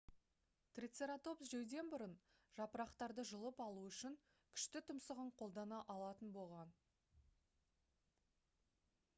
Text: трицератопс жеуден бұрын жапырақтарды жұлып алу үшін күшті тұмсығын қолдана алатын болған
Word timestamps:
трицератопс 0.77 1.49
жеуден 1.49 1.91
бұрын 1.91 2.15
жапырақтарды 2.59 3.25
жұлып 3.31 3.61
алу 3.67 3.83
үшін 3.91 4.17
күшті 4.55 4.81
тұмсығын 4.89 5.29
қолдана 5.43 5.83
алатын 5.97 6.33
болған 6.39 6.73